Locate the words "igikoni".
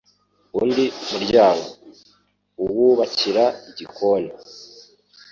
3.69-4.31